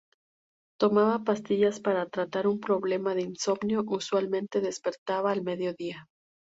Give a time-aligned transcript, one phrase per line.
[0.81, 6.07] Tomaba pastillas para tratar un problema de insomnio, usualmente despertaba al mediodía.